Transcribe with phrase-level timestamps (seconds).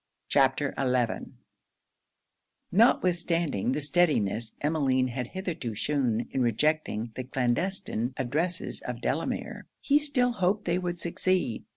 [0.29, 1.33] CHAPTER XI
[2.71, 9.99] Notwithstanding the steadiness Emmeline had hitherto shewn in rejecting the clandestine addresses of Delamere, he
[9.99, 11.65] still hoped they would succeed.